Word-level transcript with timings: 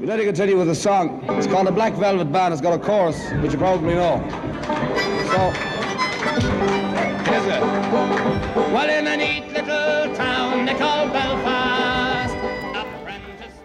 To 0.00 0.24
continue 0.24 0.58
with 0.58 0.70
a 0.70 0.74
song. 0.74 1.22
It's 1.28 1.46
called 1.46 1.66
The 1.66 1.72
Black 1.72 1.92
Velvet 1.92 2.32
Band. 2.32 2.54
It's 2.54 2.62
got 2.62 2.72
a 2.72 2.78
chorus, 2.78 3.20
which 3.42 3.52
you 3.52 3.58
probably 3.58 3.94
know. 3.94 4.24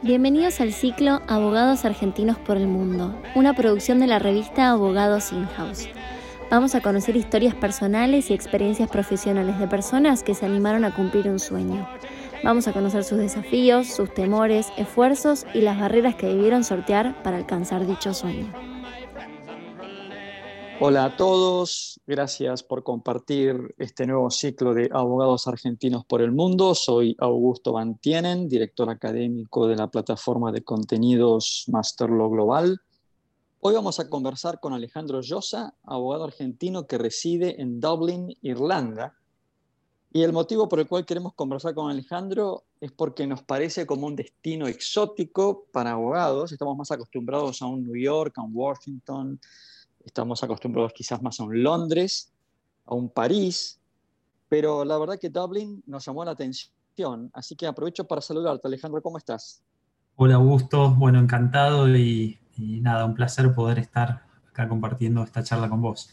Bienvenidos 0.02 0.60
al 0.60 0.74
ciclo 0.74 1.22
Abogados 1.28 1.86
Argentinos 1.86 2.38
por 2.38 2.58
el 2.58 2.68
Mundo, 2.68 3.16
una 3.34 3.54
producción 3.54 4.02
de 4.02 4.08
la 4.08 4.20
revista 4.20 4.72
Abogados 4.72 5.32
In-House. 5.32 5.88
Vamos 6.52 6.76
a 6.76 6.82
conocer 6.82 7.16
historias 7.16 7.56
personales 7.56 8.30
y 8.30 8.34
experiencias 8.34 8.90
profesionales 8.90 9.58
de 9.58 9.68
personas 9.70 10.22
que 10.22 10.36
se 10.36 10.46
animaron 10.46 10.84
a 10.84 10.94
cumplir 10.94 11.30
un 11.30 11.40
sueño. 11.40 11.88
Vamos 12.44 12.68
a 12.68 12.74
conocer 12.74 13.04
sus 13.04 13.18
desafíos, 13.18 13.88
sus 13.88 14.14
temores, 14.14 14.72
esfuerzos 14.78 15.46
y 15.54 15.62
las 15.62 15.80
barreras 15.80 16.16
que 16.16 16.28
debieron 16.28 16.64
sortear 16.64 17.22
para 17.24 17.38
alcanzar 17.38 17.88
dicho 17.88 18.14
sueño. 18.14 18.52
Hola 20.80 21.06
a 21.06 21.16
todos, 21.16 22.02
gracias 22.06 22.62
por 22.62 22.84
compartir 22.84 23.74
este 23.78 24.06
nuevo 24.06 24.30
ciclo 24.30 24.74
de 24.74 24.90
Abogados 24.92 25.48
Argentinos 25.48 26.06
por 26.06 26.22
el 26.22 26.34
Mundo. 26.34 26.76
Soy 26.76 27.16
Augusto 27.18 27.72
Bantienen, 27.72 28.50
director 28.50 28.90
académico 28.90 29.68
de 29.68 29.78
la 29.78 29.88
plataforma 29.90 30.52
de 30.52 30.64
contenidos 30.64 31.64
Masterlo 31.70 32.30
Global. 32.30 32.82
Hoy 33.62 33.74
vamos 33.74 34.00
a 34.00 34.10
conversar 34.10 34.60
con 34.60 34.74
Alejandro 34.74 35.22
Llosa, 35.22 35.74
abogado 35.84 36.26
argentino 36.26 36.86
que 36.86 36.98
reside 36.98 37.62
en 37.62 37.80
Dublin, 37.80 38.38
Irlanda, 38.42 39.16
y 40.16 40.24
el 40.24 40.32
motivo 40.32 40.70
por 40.70 40.80
el 40.80 40.88
cual 40.88 41.06
queremos 41.06 41.34
conversar 41.34 41.74
con 41.74 41.92
Alejandro 41.92 42.64
es 42.80 42.90
porque 42.94 43.28
nos 43.28 43.44
parece 43.44 43.86
como 43.86 44.08
un 44.08 44.16
destino 44.16 44.66
exótico 44.66 45.66
para 45.74 45.92
abogados. 45.92 46.54
Estamos 46.54 46.78
más 46.78 46.90
acostumbrados 46.90 47.62
a 47.62 47.66
un 47.66 47.84
New 47.84 48.02
York, 48.02 48.34
a 48.38 48.44
un 48.44 48.52
Washington, 48.54 49.38
estamos 50.06 50.42
acostumbrados 50.42 50.94
quizás 50.94 51.22
más 51.22 51.38
a 51.42 51.44
un 51.44 51.62
Londres, 51.62 52.32
a 52.86 52.96
un 52.96 53.10
París, 53.10 53.78
pero 54.48 54.86
la 54.86 54.98
verdad 54.98 55.20
que 55.20 55.30
Dublin 55.30 55.84
nos 55.86 56.06
llamó 56.06 56.24
la 56.24 56.32
atención. 56.32 57.30
Así 57.34 57.58
que 57.58 57.68
aprovecho 57.68 58.08
para 58.08 58.22
saludarte, 58.22 58.70
Alejandro, 58.70 59.02
¿cómo 59.02 59.18
estás? 59.18 59.64
Hola 60.16 60.36
Augusto, 60.36 60.92
bueno, 60.92 61.20
encantado 61.20 61.90
y, 61.90 62.40
y 62.56 62.80
nada, 62.80 63.04
un 63.04 63.16
placer 63.16 63.54
poder 63.54 63.80
estar 63.80 64.26
acá 64.48 64.70
compartiendo 64.70 65.24
esta 65.24 65.44
charla 65.44 65.68
con 65.70 65.82
vos. 65.82 66.10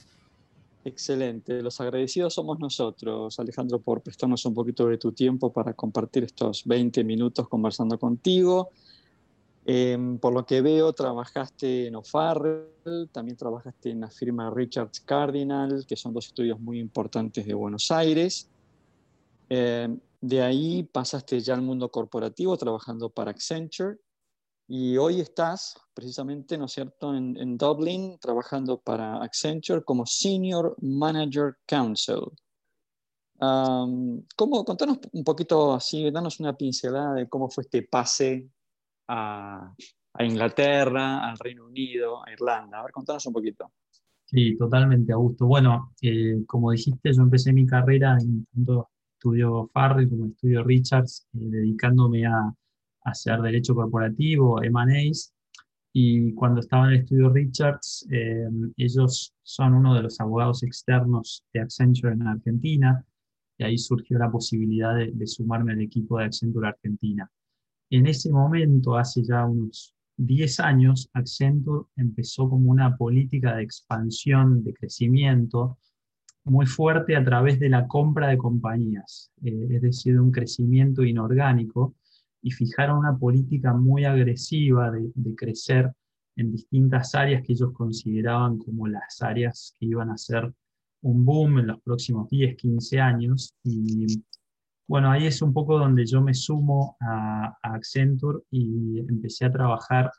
Excelente. 0.84 1.62
Los 1.62 1.80
agradecidos 1.80 2.34
somos 2.34 2.58
nosotros, 2.58 3.38
Alejandro, 3.38 3.80
por 3.80 4.02
prestarnos 4.02 4.44
un 4.46 4.54
poquito 4.54 4.88
de 4.88 4.98
tu 4.98 5.12
tiempo 5.12 5.52
para 5.52 5.74
compartir 5.74 6.24
estos 6.24 6.64
20 6.64 7.04
minutos 7.04 7.48
conversando 7.48 7.98
contigo. 7.98 8.70
Em, 9.64 10.18
por 10.18 10.32
lo 10.32 10.44
que 10.44 10.60
veo, 10.60 10.92
trabajaste 10.92 11.86
en 11.86 11.94
O'Farrell, 11.94 13.08
también 13.12 13.36
trabajaste 13.36 13.90
en 13.90 14.00
la 14.00 14.10
firma 14.10 14.50
Richards 14.50 14.98
Cardinal, 15.00 15.86
que 15.86 15.94
son 15.94 16.12
dos 16.12 16.26
estudios 16.26 16.58
muy 16.58 16.80
importantes 16.80 17.46
de 17.46 17.54
Buenos 17.54 17.92
Aires. 17.92 18.48
Em, 19.48 20.00
de 20.20 20.42
ahí 20.42 20.82
pasaste 20.82 21.40
ya 21.40 21.54
al 21.54 21.62
mundo 21.62 21.90
corporativo 21.90 22.56
trabajando 22.56 23.08
para 23.08 23.30
Accenture 23.30 23.98
y 24.68 24.96
hoy 24.96 25.20
estás 25.20 25.74
precisamente, 25.92 26.56
¿no 26.56 26.66
es 26.66 26.72
cierto?, 26.72 27.14
en, 27.14 27.56
Dublin 27.56 28.18
trabajando 28.18 28.80
para 28.80 29.22
Accenture 29.22 29.82
como 29.84 30.06
Senior 30.06 30.76
Manager 30.80 31.56
Council. 31.66 32.22
¿cómo, 34.36 34.64
contanos 34.64 35.00
un 35.12 35.24
poquito 35.24 35.74
así, 35.74 36.08
danos 36.12 36.38
una 36.38 36.56
pincelada 36.56 37.14
de 37.14 37.28
cómo 37.28 37.50
fue 37.50 37.64
este 37.64 37.82
pase 37.82 38.48
a, 39.08 39.74
Inglaterra, 40.20 41.28
al 41.28 41.38
Reino 41.38 41.64
Unido, 41.64 42.24
a 42.24 42.30
Irlanda. 42.30 42.78
A 42.78 42.82
ver, 42.82 42.92
contanos 42.92 43.26
un 43.26 43.32
poquito. 43.32 43.72
Sí, 44.26 44.56
totalmente, 44.56 45.12
Augusto. 45.12 45.46
Bueno, 45.46 45.92
eh, 46.00 46.44
como 46.46 46.70
dijiste, 46.70 47.12
yo 47.12 47.22
empecé 47.22 47.52
mi 47.52 47.66
carrera 47.66 48.16
en 48.20 48.46
tanto 48.46 48.90
estudio 49.14 49.70
Farrell 49.72 50.08
como 50.08 50.26
estudio 50.26 50.62
Richards, 50.62 51.26
eh, 51.34 51.38
dedicándome 51.38 52.26
a 52.26 52.54
hacer 53.04 53.40
derecho 53.40 53.74
corporativo, 53.74 54.62
M&As, 54.62 55.32
y 55.92 56.32
cuando 56.32 56.60
estaba 56.60 56.86
en 56.86 56.94
el 56.94 57.00
estudio 57.00 57.28
Richards, 57.28 58.06
eh, 58.10 58.48
ellos 58.78 59.34
son 59.42 59.74
uno 59.74 59.94
de 59.94 60.02
los 60.02 60.18
abogados 60.20 60.62
externos 60.62 61.44
de 61.52 61.60
Accenture 61.60 62.14
en 62.14 62.26
Argentina, 62.26 63.04
y 63.58 63.64
ahí 63.64 63.76
surgió 63.76 64.18
la 64.18 64.30
posibilidad 64.30 64.96
de, 64.96 65.26
sumarme 65.26 65.72
al 65.72 65.82
equipo 65.82 66.18
de 66.18 66.24
Accenture 66.24 66.68
Argentina. 66.68 67.30
En 67.90 68.06
ese 68.06 68.30
momento, 68.30 68.96
hace 68.96 69.22
ya 69.22 69.44
unos 69.44 69.94
10 70.16 70.60
años, 70.60 71.10
Accenture 71.12 71.86
empezó 71.96 72.48
como 72.48 72.70
una 72.70 72.96
política 72.96 73.56
de 73.56 73.64
expansión, 73.64 74.64
de 74.64 74.72
crecimiento, 74.72 75.78
muy 76.44 76.66
fuerte 76.66 77.16
a 77.16 77.24
través 77.24 77.60
de 77.60 77.68
la 77.68 77.86
compra 77.86 78.28
de 78.28 78.38
compañías, 78.38 79.30
eh, 79.44 79.68
es 79.70 79.82
decir, 79.82 80.18
un 80.18 80.32
crecimiento 80.32 81.04
inorgánico, 81.04 81.94
y 82.42 82.50
fijaron 82.50 82.98
una 82.98 83.16
política 83.16 83.72
muy 83.72 84.04
agresiva 84.04 84.90
de, 84.90 85.34
crecer 85.36 85.90
en 86.36 86.50
distintas 86.50 87.14
áreas 87.14 87.42
que 87.46 87.52
ellos 87.52 87.72
consideraban 87.72 88.58
como 88.58 88.88
las 88.88 89.22
áreas 89.22 89.74
que 89.78 89.86
iban 89.86 90.10
a 90.10 90.18
ser 90.18 90.52
un 91.02 91.24
boom 91.24 91.60
en 91.60 91.68
los 91.68 91.80
próximos 91.82 92.28
10, 92.28 92.56
15 92.56 93.00
años. 93.00 93.54
Y 93.62 94.06
bueno, 94.88 95.10
ahí 95.10 95.26
es 95.26 95.40
un 95.40 95.52
poco 95.52 95.78
donde 95.78 96.04
yo 96.04 96.20
me 96.20 96.34
sumo 96.34 96.96
a, 97.00 97.56
Accenture 97.62 98.40
y 98.50 98.98
empecé 98.98 99.44
a 99.44 99.52
trabajar 99.52 100.10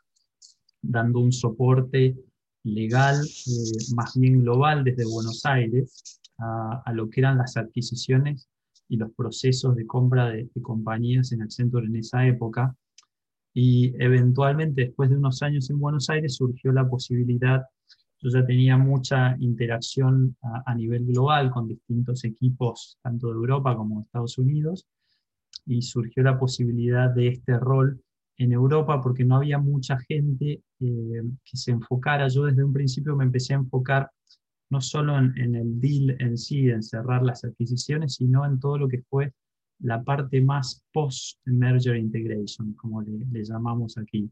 dando 0.82 1.20
un 1.20 1.32
soporte 1.32 2.16
legal 2.64 3.22
eh, 3.22 3.94
más 3.96 4.18
bien 4.18 4.40
global 4.40 4.84
desde 4.84 5.06
Buenos 5.06 5.46
Aires 5.46 6.22
a, 6.38 6.82
a, 6.86 6.94
lo 6.94 7.10
que 7.10 7.20
eran 7.20 7.38
las 7.38 7.58
adquisiciones 7.58 8.48
y 8.88 8.98
los 8.98 9.12
procesos 9.12 9.76
de 9.76 9.86
compra 9.86 10.30
de, 10.30 10.50
compañías 10.62 11.32
en 11.32 11.42
Accenture 11.42 11.88
en 11.88 11.96
esa 11.96 12.26
época. 12.28 12.76
Y 13.54 13.94
eventualmente, 14.04 14.86
después 14.86 15.10
de 15.10 15.18
unos 15.18 15.42
años 15.44 15.70
en 15.70 15.80
Buenos 15.80 16.10
Aires, 16.10 16.36
surgió 16.36 16.72
la 16.72 16.88
posibilidad, 16.88 17.64
yo 18.20 18.30
ya 18.30 18.46
tenía 18.46 18.78
mucha 18.78 19.36
interacción 19.40 20.36
a, 20.66 20.74
nivel 20.76 21.06
global 21.06 21.52
con 21.52 21.68
distintos 21.68 22.24
equipos, 22.24 22.98
tanto 23.02 23.28
de 23.28 23.34
Europa 23.34 23.76
como 23.76 23.98
de 23.98 24.04
Estados 24.04 24.38
Unidos, 24.38 24.88
y 25.66 25.82
surgió 25.82 26.24
la 26.24 26.40
posibilidad 26.40 27.10
de 27.10 27.28
este 27.28 27.58
rol 27.60 28.02
en 28.38 28.52
Europa 28.52 29.02
porque 29.02 29.24
no 29.24 29.36
había 29.36 29.60
mucha 29.60 30.00
gente 30.00 30.62
eh, 30.80 31.24
que 31.44 31.58
se 31.58 31.72
enfocara. 31.72 32.28
Yo 32.28 32.46
desde 32.46 32.64
un 32.64 32.74
principio 32.74 33.16
me 33.16 33.26
empecé 33.26 33.54
a 33.54 33.58
enfocar 33.58 34.10
no 34.74 34.82
solo 34.82 35.20
en, 35.20 35.56
el 35.56 35.80
deal 35.80 36.18
en 36.20 36.36
sí, 36.36 36.68
en 36.68 36.82
cerrar 36.82 37.22
las 37.22 37.44
adquisiciones, 37.44 38.16
sino 38.16 38.44
en 38.44 38.60
todo 38.60 38.80
lo 38.80 38.88
que 38.88 39.04
fue 39.04 39.32
la 39.80 40.02
parte 40.02 40.42
más 40.42 40.84
post-merger 40.92 41.96
integration, 41.96 42.74
como 42.74 43.04
le, 43.04 43.44
llamamos 43.44 44.00
aquí. 44.00 44.32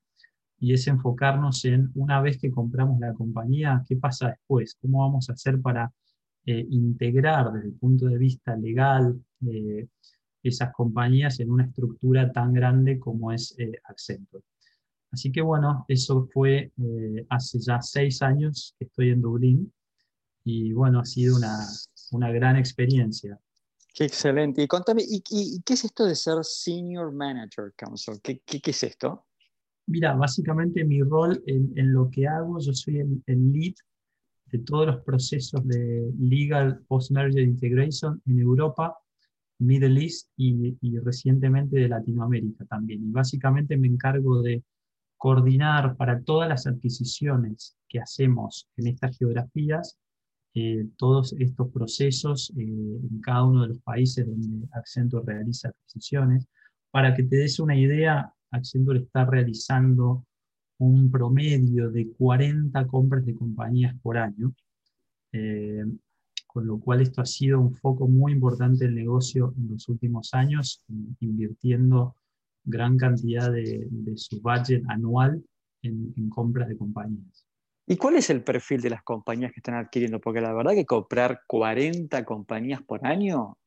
Y 0.59 0.73
es 0.73 0.87
enfocarnos 0.87 1.63
en, 1.65 1.91
una 1.93 2.21
vez 2.21 2.39
que 2.39 2.49
compramos 2.49 2.99
la 2.99 3.13
compañía, 3.13 3.83
¿qué 3.87 3.97
pasa 3.97 4.29
después? 4.29 4.75
¿Cómo 4.81 5.01
vamos 5.01 5.29
a 5.29 5.33
hacer 5.33 5.61
para 5.61 5.93
eh, 6.47 6.65
integrar 6.71 7.53
desde 7.53 7.67
el 7.67 7.73
punto 7.75 8.07
de 8.07 8.17
vista 8.17 8.55
legal 8.55 9.23
eh, 9.45 9.87
esas 10.41 10.73
compañías 10.73 11.39
en 11.39 11.51
una 11.51 11.65
estructura 11.65 12.31
tan 12.31 12.51
grande 12.51 12.97
como 12.97 13.31
es 13.31 13.53
eh, 13.59 13.79
Accenture? 13.83 14.43
Así 15.11 15.31
que 15.31 15.41
bueno, 15.41 15.85
eso 15.87 16.27
fue 16.33 16.71
hace 17.29 17.59
ya 17.59 17.81
seis 17.81 18.21
años 18.21 18.73
que 18.79 18.85
estoy 18.85 19.09
en 19.09 19.21
Dublín 19.21 19.71
y 20.43 20.73
bueno, 20.73 20.99
ha 20.99 21.05
sido 21.05 21.35
una, 21.35 21.67
una 22.11 22.31
gran 22.31 22.57
experiencia. 22.57 23.39
Qué 23.93 24.05
excelente. 24.05 24.63
Y 24.63 24.67
contame, 24.67 25.03
¿y, 25.05 25.21
qué 25.21 25.73
es 25.73 25.83
esto 25.83 26.05
de 26.05 26.15
ser 26.15 26.43
Senior 26.43 27.11
Manager 27.11 27.73
Council? 27.75 28.19
¿Qué, 28.23 28.41
qué, 28.45 28.61
qué 28.61 28.71
es 28.71 28.83
esto? 28.83 29.25
Mira, 29.87 30.13
básicamente 30.13 30.85
mi 30.85 31.01
rol 31.01 31.43
en, 31.45 31.73
en 31.75 31.93
lo 31.93 32.09
que 32.09 32.27
hago, 32.27 32.59
yo 32.59 32.73
soy 32.73 32.99
el, 32.99 33.21
el, 33.25 33.51
lead 33.51 33.73
de 34.45 34.59
todos 34.59 34.87
los 34.87 35.03
procesos 35.03 35.65
de 35.67 36.09
Legal 36.19 36.81
Post-Merger 36.87 37.41
Integration 37.41 38.21
en 38.25 38.39
Europa, 38.39 38.97
Middle 39.59 40.01
East 40.01 40.29
y, 40.37 40.77
y 40.81 40.97
recientemente 40.99 41.77
de 41.77 41.89
Latinoamérica 41.89 42.65
también. 42.65 43.03
Y 43.03 43.11
básicamente 43.11 43.75
me 43.77 43.87
encargo 43.87 44.41
de 44.41 44.63
coordinar 45.17 45.97
para 45.97 46.21
todas 46.21 46.47
las 46.47 46.65
adquisiciones 46.65 47.75
que 47.87 47.99
hacemos 47.99 48.69
en 48.77 48.87
estas 48.87 49.17
geografías 49.17 49.99
eh, 50.53 50.85
todos 50.97 51.33
estos 51.39 51.71
procesos 51.71 52.51
eh, 52.57 52.61
en 52.61 53.21
cada 53.21 53.45
uno 53.45 53.61
de 53.61 53.69
los 53.69 53.79
países 53.79 54.25
donde 54.25 54.67
Accenture 54.73 55.23
realiza 55.25 55.69
adquisiciones. 55.69 56.45
Para 56.91 57.15
que 57.15 57.23
te 57.23 57.37
des 57.37 57.59
una 57.59 57.77
idea, 57.77 58.33
Accenture 58.51 58.99
está 58.99 59.25
realizando 59.25 60.25
un 60.79 61.09
promedio 61.09 61.89
de 61.89 62.11
40 62.17 62.85
compras 62.87 63.25
de 63.25 63.35
compañías 63.35 63.95
por 64.01 64.17
año, 64.17 64.53
eh, 65.31 65.85
con 66.47 66.67
lo 66.67 66.79
cual 66.79 67.01
esto 67.01 67.21
ha 67.21 67.25
sido 67.25 67.61
un 67.61 67.73
foco 67.73 68.07
muy 68.09 68.33
importante 68.33 68.83
del 68.83 68.95
negocio 68.95 69.53
en 69.57 69.69
los 69.69 69.87
últimos 69.87 70.33
años, 70.33 70.83
invirtiendo 71.21 72.15
gran 72.65 72.97
cantidad 72.97 73.49
de, 73.51 73.87
de 73.89 74.17
su 74.17 74.41
budget 74.41 74.83
anual 74.89 75.41
en, 75.81 76.13
en 76.17 76.29
compras 76.29 76.67
de 76.67 76.77
compañías. 76.77 77.45
¿Y 77.87 77.97
cuál 77.97 78.15
es 78.15 78.29
el 78.29 78.43
perfil 78.43 78.81
de 78.81 78.89
las 78.89 79.03
compañías 79.03 79.51
que 79.51 79.59
están 79.59 79.75
adquiriendo? 79.75 80.19
Porque 80.19 80.41
la 80.41 80.53
verdad 80.53 80.73
que 80.73 80.85
comprar 80.85 81.41
40 81.47 82.23
compañías 82.25 82.81
por 82.83 83.05
año 83.05 83.57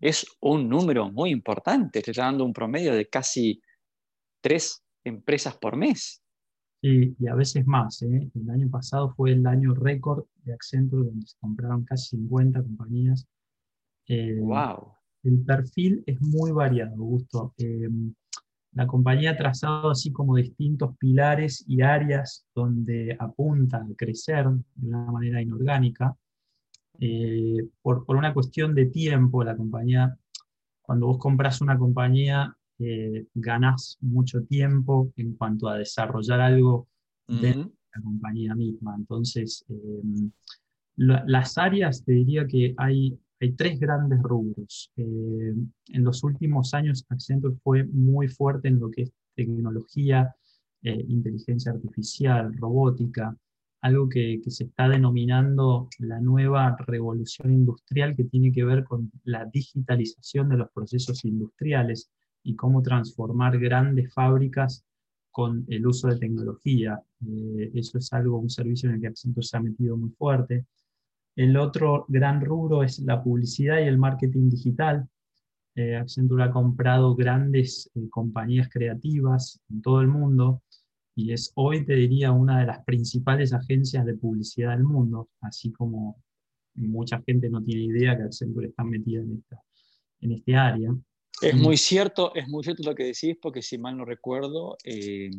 es 0.00 0.26
un 0.40 0.68
número 0.68 1.10
muy 1.10 1.30
importante. 1.30 2.00
Te 2.00 2.10
está 2.10 2.24
dando 2.24 2.44
un 2.44 2.52
promedio 2.52 2.94
de 2.94 3.08
casi 3.08 3.60
tres 4.40 4.82
empresas 5.04 5.56
por 5.56 5.76
mes. 5.76 6.22
Sí, 6.82 7.14
y 7.18 7.28
a 7.28 7.34
veces 7.34 7.66
más. 7.66 8.00
¿eh? 8.02 8.30
El 8.34 8.50
año 8.50 8.70
pasado 8.70 9.12
fue 9.14 9.32
el 9.32 9.46
año 9.46 9.74
récord 9.74 10.24
de 10.44 10.54
Accenture, 10.54 11.04
donde 11.04 11.26
se 11.26 11.36
compraron 11.38 11.84
casi 11.84 12.16
50 12.16 12.62
compañías. 12.62 13.26
¡Wow! 14.08 14.94
Eh, 15.22 15.28
el 15.28 15.44
perfil 15.44 16.02
es 16.06 16.20
muy 16.22 16.50
variado, 16.52 16.94
Augusto. 16.94 17.54
Eh, 17.58 17.88
la 18.72 18.86
compañía 18.86 19.32
ha 19.32 19.36
trazado 19.36 19.90
así 19.90 20.12
como 20.12 20.36
distintos 20.36 20.96
pilares 20.96 21.64
y 21.66 21.82
áreas 21.82 22.46
donde 22.54 23.16
apunta 23.18 23.78
a 23.78 23.94
crecer 23.96 24.46
de 24.48 24.88
una 24.88 25.10
manera 25.10 25.42
inorgánica. 25.42 26.16
por, 27.82 28.04
por, 28.04 28.16
una 28.16 28.32
cuestión 28.34 28.74
de 28.74 28.86
tiempo, 28.86 29.42
la 29.42 29.56
compañía, 29.56 30.16
cuando 30.82 31.06
vos 31.06 31.18
compras 31.18 31.60
una 31.60 31.78
compañía, 31.78 32.56
eh, 32.82 33.26
ganas 33.34 33.98
mucho 34.00 34.42
tiempo 34.44 35.12
en 35.16 35.34
cuanto 35.34 35.68
a 35.68 35.76
desarrollar 35.76 36.40
algo 36.40 36.88
de 37.28 37.54
la 37.54 38.02
compañía 38.02 38.54
misma. 38.54 38.94
Entonces, 38.96 39.66
em, 39.68 40.30
las 40.96 41.58
áreas, 41.58 42.02
te 42.04 42.12
diría 42.12 42.46
que 42.46 42.74
hay, 42.78 43.18
hay 43.40 43.52
tres 43.52 43.80
grandes 43.80 44.20
rubros. 44.22 44.92
Eh, 44.96 45.54
en 45.88 46.04
los 46.04 46.22
últimos 46.22 46.74
años, 46.74 47.06
Accenture 47.08 47.56
fue 47.62 47.84
muy 47.84 48.28
fuerte 48.28 48.68
en 48.68 48.78
lo 48.78 48.90
que 48.90 49.02
es 49.02 49.12
tecnología, 49.34 50.34
eh, 50.82 51.04
inteligencia 51.08 51.72
artificial, 51.72 52.54
robótica, 52.56 53.36
algo 53.82 54.08
que, 54.08 54.40
se 54.48 54.64
está 54.64 54.88
denominando 54.88 55.88
la 55.98 56.20
nueva 56.20 56.76
revolución 56.86 57.52
industrial 57.52 58.14
que 58.14 58.24
tiene 58.24 58.52
que 58.52 58.64
ver 58.64 58.84
con 58.84 59.10
la 59.24 59.46
digitalización 59.46 60.48
de 60.50 60.58
los 60.58 60.70
procesos 60.70 61.24
industriales 61.24 62.10
y 62.42 62.56
cómo 62.56 62.82
transformar 62.82 63.58
grandes 63.58 64.12
fábricas 64.12 64.84
con 65.30 65.64
el 65.68 65.86
uso 65.86 66.08
de 66.08 66.18
tecnología. 66.18 67.00
Eh, 67.26 67.70
eso 67.74 67.98
es 67.98 68.12
algo, 68.12 68.38
un 68.38 68.50
servicio 68.50 68.88
en 68.88 68.96
el 68.96 69.00
que 69.00 69.06
Accenture 69.08 69.46
se 69.46 69.56
ha 69.56 69.60
metido 69.60 69.96
muy 69.96 70.10
fuerte. 70.10 70.66
El 71.36 71.56
otro 71.56 72.04
gran 72.08 72.40
rubro 72.40 72.82
es 72.82 72.98
la 73.00 73.22
publicidad 73.22 73.78
y 73.80 73.84
el 73.84 73.98
marketing 73.98 74.50
digital. 74.50 75.08
Eh, 75.74 75.96
Accenture 75.96 76.44
ha 76.44 76.50
comprado 76.50 77.14
grandes 77.14 77.90
eh, 77.94 78.08
compañías 78.10 78.68
creativas 78.68 79.60
en 79.70 79.80
todo 79.82 80.00
el 80.00 80.08
mundo 80.08 80.62
y 81.14 81.32
es 81.32 81.52
hoy, 81.54 81.84
te 81.84 81.94
diría, 81.94 82.32
una 82.32 82.60
de 82.60 82.66
las 82.66 82.84
principales 82.84 83.52
agencias 83.52 84.04
de 84.06 84.14
publicidad 84.14 84.70
del 84.70 84.84
mundo, 84.84 85.28
así 85.40 85.70
como 85.72 86.22
mucha 86.74 87.22
gente 87.26 87.50
no 87.50 87.62
tiene 87.62 87.82
idea 87.82 88.16
que 88.16 88.24
Accenture 88.24 88.68
está 88.68 88.84
metida 88.84 89.20
en, 89.20 89.34
esta, 89.34 89.62
en 90.20 90.32
este 90.32 90.56
área. 90.56 90.94
Es 91.42 91.54
muy 91.54 91.76
cierto, 91.76 92.34
es 92.34 92.48
muy 92.48 92.62
cierto 92.62 92.82
lo 92.84 92.94
que 92.94 93.04
decís, 93.04 93.36
porque 93.40 93.62
si 93.62 93.78
mal 93.78 93.96
no 93.96 94.04
recuerdo, 94.04 94.76
eh, 94.84 95.30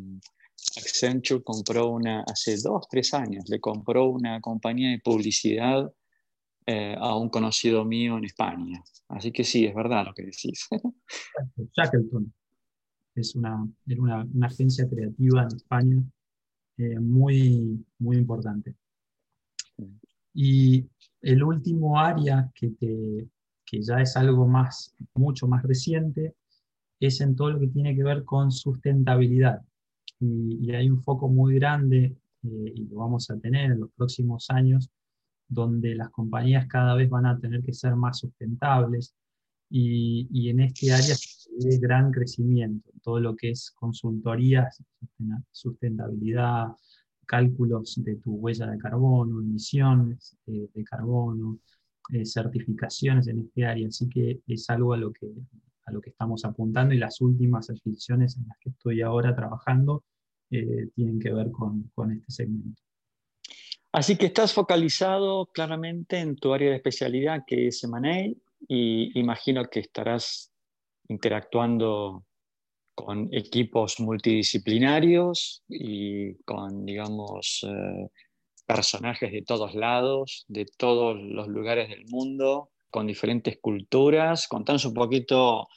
Accenture 0.76 1.42
compró 1.42 1.88
una, 1.90 2.22
hace 2.22 2.56
dos, 2.62 2.86
tres 2.88 3.12
años, 3.14 3.48
le 3.48 3.60
compró 3.60 4.08
una 4.08 4.40
compañía 4.40 4.90
de 4.90 5.00
publicidad 5.00 5.92
eh, 6.66 6.94
a 6.98 7.16
un 7.16 7.28
conocido 7.28 7.84
mío 7.84 8.16
en 8.18 8.24
España. 8.24 8.82
Así 9.08 9.32
que 9.32 9.44
sí, 9.44 9.66
es 9.66 9.74
verdad 9.74 10.06
lo 10.06 10.14
que 10.14 10.24
decís. 10.24 10.68
Shackleton 11.76 12.32
es 13.14 13.34
una, 13.34 13.68
una, 13.98 14.24
una 14.24 14.46
agencia 14.46 14.88
creativa 14.88 15.42
en 15.42 15.56
España 15.56 16.02
eh, 16.78 16.98
muy, 16.98 17.84
muy 17.98 18.16
importante. 18.16 18.74
Y 20.34 20.88
el 21.20 21.42
último 21.42 21.98
área 21.98 22.50
que 22.54 22.70
te, 22.70 23.28
que 23.64 23.82
ya 23.82 24.00
es 24.00 24.16
algo 24.16 24.46
más, 24.46 24.94
mucho 25.14 25.46
más 25.46 25.62
reciente, 25.62 26.34
es 27.00 27.20
en 27.20 27.36
todo 27.36 27.50
lo 27.50 27.60
que 27.60 27.68
tiene 27.68 27.94
que 27.94 28.04
ver 28.04 28.24
con 28.24 28.50
sustentabilidad. 28.50 29.62
Y, 30.22 30.70
hay 30.72 30.88
un 30.88 31.02
foco 31.02 31.28
muy 31.28 31.56
grande, 31.56 32.16
eh, 32.44 32.72
y 32.76 32.86
lo 32.88 32.98
vamos 32.98 33.28
a 33.30 33.38
tener 33.38 33.72
en 33.72 33.80
los 33.80 33.90
próximos 33.92 34.50
años, 34.50 34.88
donde 35.48 35.94
las 35.96 36.10
compañías 36.10 36.66
cada 36.68 36.94
vez 36.94 37.10
van 37.10 37.26
a 37.26 37.38
tener 37.38 37.62
que 37.62 37.72
ser 37.72 37.96
más 37.96 38.20
sustentables. 38.20 39.14
Y, 39.68 40.28
y 40.30 40.50
en 40.50 40.60
este 40.60 40.92
área 40.92 41.14
se 41.14 41.50
ve 41.64 41.78
gran 41.78 42.12
crecimiento, 42.12 42.90
todo 43.02 43.20
lo 43.20 43.34
que 43.34 43.50
es 43.50 43.70
consultorías, 43.72 44.82
sustentabilidad, 45.50 46.68
cálculos 47.26 47.94
de 48.04 48.16
tu 48.16 48.34
huella 48.34 48.66
de 48.66 48.78
carbono, 48.78 49.40
emisiones 49.40 50.36
de, 50.46 50.68
de 50.74 50.84
carbono, 50.84 51.58
eh, 52.12 52.26
certificaciones 52.26 53.26
en 53.28 53.40
este 53.40 53.64
área, 53.64 53.88
así 53.88 54.08
que 54.08 54.42
es 54.46 54.68
algo 54.70 54.92
a 54.92 54.98
lo 54.98 55.12
que, 55.12 55.32
a 55.86 55.92
lo 55.92 56.00
que 56.00 56.10
estamos 56.10 56.44
apuntando 56.44 56.94
y 56.94 56.98
las 56.98 57.20
últimas 57.20 57.70
adquisiciones 57.70 58.36
en 58.36 58.46
las 58.48 58.58
que 58.58 58.70
estoy 58.70 59.02
ahora 59.02 59.34
trabajando 59.34 60.04
eh, 60.52 60.88
tienen 60.94 61.18
que 61.18 61.32
ver 61.32 61.50
con, 61.50 61.90
con 61.94 62.12
este 62.12 62.30
segmento. 62.30 62.80
Así 63.92 64.16
que 64.16 64.26
estás 64.26 64.54
focalizado 64.54 65.46
claramente 65.46 66.18
en 66.18 66.36
tu 66.36 66.54
área 66.54 66.70
de 66.70 66.76
especialidad 66.76 67.42
que 67.46 67.68
es 67.68 67.84
M&A 67.84 68.32
y 68.68 69.18
imagino 69.18 69.64
que 69.64 69.80
estarás 69.80 70.52
interactuando 71.08 72.24
con 72.94 73.28
equipos 73.32 74.00
multidisciplinarios 74.00 75.62
y 75.68 76.34
con, 76.44 76.84
digamos, 76.84 77.66
eh, 77.68 78.08
personajes 78.66 79.32
de 79.32 79.42
todos 79.42 79.74
lados, 79.74 80.44
de 80.48 80.66
todos 80.76 81.20
los 81.20 81.48
lugares 81.48 81.88
del 81.88 82.04
mundo, 82.06 82.70
con 82.90 83.06
diferentes 83.06 83.58
culturas. 83.60 84.46
Contanos 84.48 84.84
un 84.84 84.94
poquito, 84.94 85.68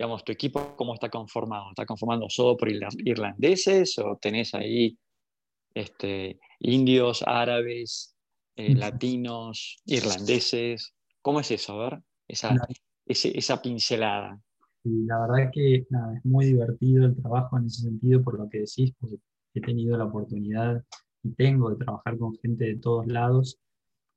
digamos, 0.00 0.24
tu 0.24 0.32
equipo, 0.32 0.74
cómo 0.76 0.94
está 0.94 1.10
conformado. 1.10 1.68
¿Está 1.68 1.84
conformado 1.84 2.24
solo 2.30 2.56
por 2.56 2.70
irlandeses 2.70 3.98
o 3.98 4.16
tenés 4.16 4.54
ahí 4.54 4.98
este, 5.74 6.40
indios, 6.58 7.22
árabes, 7.26 8.16
eh, 8.56 8.74
latinos, 8.74 9.76
irlandeses? 9.84 10.94
¿Cómo 11.20 11.40
es 11.40 11.50
eso? 11.50 11.74
A 11.74 11.90
ver, 11.90 12.02
esa, 12.26 12.56
esa 13.04 13.60
pincelada. 13.60 14.40
la 14.84 15.20
verdad 15.20 15.40
es 15.40 15.50
que 15.52 15.86
nada, 15.90 16.16
es 16.16 16.24
muy 16.24 16.46
divertido 16.46 17.04
el 17.04 17.20
trabajo 17.20 17.58
en 17.58 17.66
ese 17.66 17.82
sentido, 17.82 18.22
por 18.22 18.38
lo 18.38 18.48
que 18.48 18.60
decís, 18.60 18.94
porque 18.98 19.16
he 19.52 19.60
tenido 19.60 19.98
la 19.98 20.04
oportunidad 20.04 20.82
y 21.22 21.34
tengo 21.34 21.68
de 21.68 21.84
trabajar 21.84 22.16
con 22.16 22.34
gente 22.38 22.64
de 22.64 22.76
todos 22.78 23.06
lados, 23.06 23.58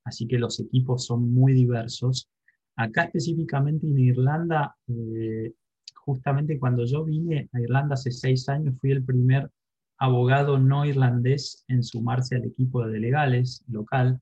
así 0.06 0.28
que 0.30 0.38
los 0.38 0.62
equipos 0.62 1.04
son 1.04 1.30
muy 1.30 1.52
diversos. 1.52 2.30
Acá 2.78 3.04
específicamente 3.04 3.86
en 3.86 4.00
Irlanda, 4.00 4.78
eh, 4.88 5.52
justamente 5.96 6.60
cuando 6.60 6.86
yo 6.86 7.04
vine 7.04 7.50
a 7.54 7.62
Irlanda 7.62 7.96
hace 7.96 8.12
seis 8.12 8.48
años, 8.50 8.76
fui 8.80 8.92
el 8.92 9.04
primer 9.04 9.50
abogado 9.98 10.58
no 10.58 10.86
irlandés 10.86 11.64
en 11.68 11.84
sumarse 11.84 12.36
al 12.36 12.46
equipo 12.46 12.86
de 12.86 13.00
legales 13.00 13.64
local, 13.68 14.20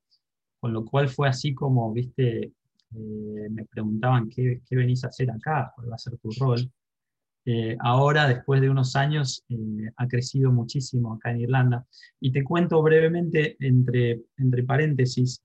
con 0.60 0.74
lo 0.74 0.86
cual 0.86 1.10
fue 1.10 1.28
así 1.28 1.54
como, 1.56 1.92
viste, 1.92 2.52
eh, 2.96 3.50
me 3.50 3.66
preguntaban 3.66 4.30
¿qué, 4.30 4.62
qué 4.68 4.76
venís 4.76 5.04
a 5.04 5.08
hacer 5.08 5.32
acá, 5.32 5.72
cuál 5.76 5.92
va 5.92 5.96
a 5.96 5.98
ser 5.98 6.18
tu 6.18 6.30
rol. 6.40 6.72
Eh, 7.46 7.76
ahora, 7.80 8.28
después 8.28 8.62
de 8.62 8.70
unos 8.70 8.96
años, 8.96 9.44
eh, 9.50 9.92
ha 9.96 10.08
crecido 10.08 10.52
muchísimo 10.52 11.14
acá 11.14 11.32
en 11.32 11.42
Irlanda. 11.42 11.88
Y 12.20 12.32
te 12.32 12.44
cuento 12.44 12.82
brevemente, 12.84 13.56
entre, 13.60 14.22
entre 14.38 14.64
paréntesis, 14.64 15.42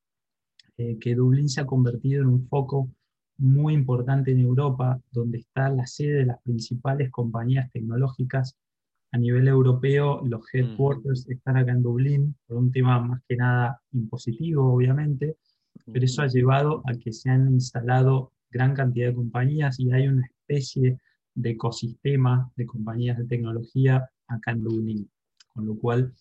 que 1.00 1.14
Dublín 1.14 1.48
se 1.48 1.62
ha 1.62 1.64
convertido 1.64 2.20
en 2.20 2.28
un 2.28 2.46
foco 2.48 2.90
muy 3.38 3.74
importante 3.74 4.32
en 4.32 4.40
Europa, 4.40 5.00
donde 5.12 5.38
está 5.38 5.68
la 5.68 5.86
sede 5.86 6.20
de 6.20 6.26
las 6.26 6.42
principales 6.42 7.10
compañías 7.10 7.70
tecnológicas 7.70 8.56
a 9.12 9.18
nivel 9.18 9.48
europeo. 9.48 10.22
Los 10.24 10.42
headquarters 10.52 11.28
están 11.28 11.56
acá 11.56 11.72
en 11.72 11.82
Dublín, 11.82 12.36
por 12.46 12.56
un 12.58 12.70
tema 12.70 13.00
más 13.00 13.20
que 13.28 13.36
nada 13.36 13.80
impositivo, 13.92 14.72
obviamente, 14.72 15.36
pero 15.84 16.04
eso 16.04 16.22
ha 16.22 16.26
llevado 16.26 16.82
a 16.86 16.94
que 16.94 17.12
se 17.12 17.30
han 17.30 17.52
instalado 17.52 18.32
gran 18.50 18.74
cantidad 18.74 19.08
de 19.08 19.14
compañías 19.14 19.78
y 19.78 19.92
hay 19.92 20.08
una 20.08 20.24
especie 20.24 20.98
de 21.34 21.50
ecosistema 21.50 22.50
de 22.56 22.66
compañías 22.66 23.18
de 23.18 23.26
tecnología 23.26 24.08
acá 24.26 24.52
en 24.52 24.62
Dublín, 24.62 25.10
con 25.48 25.66
lo 25.66 25.76
cual 25.76 26.12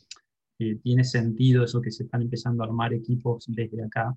eh, 0.60 0.76
tiene 0.84 1.04
sentido 1.04 1.64
eso 1.64 1.82
que 1.82 1.92
se 1.92 2.04
están 2.04 2.22
empezando 2.22 2.64
a 2.64 2.68
armar 2.68 2.94
equipos 2.94 3.46
desde 3.48 3.84
acá. 3.84 4.16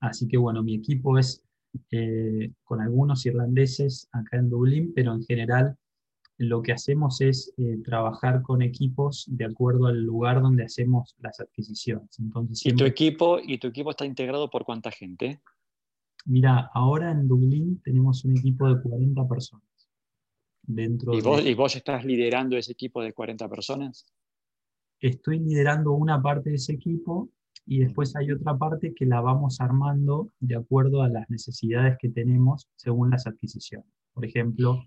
Así 0.00 0.26
que 0.26 0.36
bueno, 0.36 0.62
mi 0.62 0.74
equipo 0.74 1.18
es 1.18 1.44
eh, 1.90 2.52
con 2.64 2.80
algunos 2.80 3.24
irlandeses 3.26 4.08
acá 4.12 4.38
en 4.38 4.50
Dublín, 4.50 4.92
pero 4.94 5.12
en 5.14 5.24
general 5.24 5.76
lo 6.38 6.62
que 6.62 6.72
hacemos 6.72 7.20
es 7.20 7.52
eh, 7.58 7.78
trabajar 7.84 8.42
con 8.42 8.62
equipos 8.62 9.26
de 9.28 9.44
acuerdo 9.44 9.86
al 9.86 10.02
lugar 10.02 10.40
donde 10.40 10.64
hacemos 10.64 11.14
las 11.18 11.38
adquisiciones. 11.38 12.18
Entonces, 12.18 12.64
¿Y, 12.64 12.74
tu 12.74 12.84
equipo, 12.84 13.38
¿Y 13.42 13.58
tu 13.58 13.68
equipo 13.68 13.90
está 13.90 14.06
integrado 14.06 14.48
por 14.48 14.64
cuánta 14.64 14.90
gente? 14.90 15.40
Mira, 16.24 16.70
ahora 16.72 17.10
en 17.10 17.28
Dublín 17.28 17.80
tenemos 17.82 18.24
un 18.24 18.36
equipo 18.38 18.72
de 18.72 18.80
40 18.80 19.28
personas. 19.28 19.64
¿Y, 20.66 21.20
vos, 21.20 21.44
¿Y 21.44 21.54
vos 21.54 21.76
estás 21.76 22.04
liderando 22.04 22.56
ese 22.56 22.72
equipo 22.72 23.02
de 23.02 23.12
40 23.12 23.48
personas? 23.48 24.06
estoy 25.00 25.38
liderando 25.38 25.92
una 25.92 26.20
parte 26.20 26.50
de 26.50 26.56
ese 26.56 26.74
equipo 26.74 27.30
y 27.66 27.78
después 27.80 28.16
hay 28.16 28.32
otra 28.32 28.56
parte 28.56 28.94
que 28.94 29.06
la 29.06 29.20
vamos 29.20 29.60
armando 29.60 30.30
de 30.40 30.56
acuerdo 30.56 31.02
a 31.02 31.08
las 31.08 31.28
necesidades 31.30 31.96
que 32.00 32.08
tenemos 32.08 32.68
según 32.76 33.10
las 33.10 33.26
adquisiciones. 33.26 33.86
Por 34.12 34.24
ejemplo, 34.24 34.84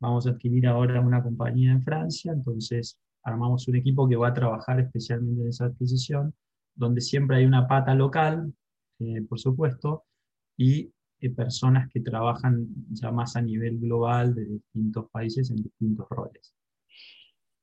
vamos 0.00 0.26
a 0.26 0.30
adquirir 0.30 0.66
ahora 0.66 1.00
una 1.00 1.22
compañía 1.22 1.72
en 1.72 1.82
Francia, 1.82 2.32
entonces 2.32 2.98
armamos 3.22 3.68
un 3.68 3.76
equipo 3.76 4.08
que 4.08 4.16
va 4.16 4.28
a 4.28 4.34
trabajar 4.34 4.80
especialmente 4.80 5.42
en 5.42 5.48
esa 5.48 5.66
adquisición, 5.66 6.34
donde 6.74 7.00
siempre 7.00 7.38
hay 7.38 7.44
una 7.44 7.66
pata 7.66 7.94
local, 7.94 8.54
eh, 9.00 9.22
por 9.28 9.38
supuesto, 9.38 10.04
y 10.56 10.92
eh, 11.20 11.30
personas 11.30 11.88
que 11.90 12.00
trabajan 12.00 12.66
ya 12.90 13.10
más 13.10 13.36
a 13.36 13.42
nivel 13.42 13.78
global 13.78 14.34
de 14.34 14.44
distintos 14.44 15.10
países 15.10 15.50
en 15.50 15.56
distintos 15.56 16.06
roles. 16.08 16.54